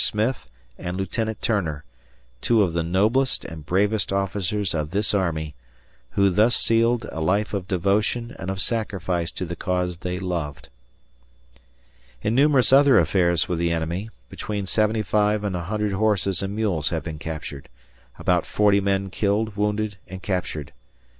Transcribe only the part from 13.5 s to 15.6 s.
the enemy, between 75 and